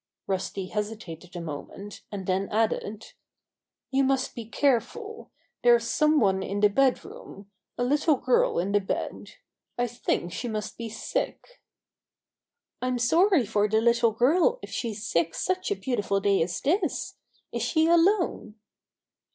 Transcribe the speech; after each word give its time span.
Rusty 0.25 0.65
hesitated 0.69 1.35
a 1.35 1.41
moment, 1.41 2.01
and 2.11 2.25
then 2.25 2.49
added: 2.49 3.13
"You 3.91 4.03
must 4.03 4.33
be 4.33 4.45
careful. 4.49 5.29
There's 5.61 5.87
some 5.87 6.19
one 6.19 6.41
in 6.41 6.61
the 6.61 6.69
bed 6.71 7.05
room— 7.05 7.51
a 7.77 7.83
little 7.83 8.15
girl 8.15 8.57
in 8.57 8.71
the 8.71 8.79
bed. 8.79 9.33
I 9.77 9.85
think 9.85 10.33
she 10.33 10.47
must 10.47 10.75
be 10.75 10.89
sick." 10.89 11.61
"I'm 12.81 12.97
sorry 12.97 13.45
for 13.45 13.67
the 13.69 13.79
little 13.79 14.09
girl 14.11 14.57
if 14.63 14.71
she's 14.71 15.05
sick 15.05 15.35
such 15.35 15.69
a 15.69 15.75
beautiful 15.75 16.19
day 16.19 16.41
as 16.41 16.59
this. 16.61 17.17
Is 17.51 17.61
she 17.61 17.85
alone?" 17.85 18.55